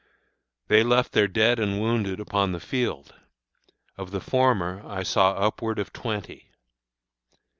[0.67, 3.13] They left their dead and wounded upon the field;
[3.99, 6.49] of the former I saw upward of twenty.